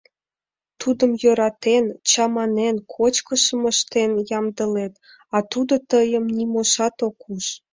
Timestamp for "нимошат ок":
6.37-7.19